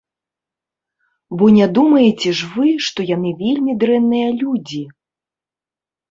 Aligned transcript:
Бо 1.41 1.49
не 1.57 1.65
думаеце 1.77 2.29
ж 2.39 2.49
вы, 2.53 2.67
што 2.85 3.05
яны 3.09 3.33
вельмі 3.41 3.75
дрэнныя 3.83 4.27
людзі! 4.41 4.81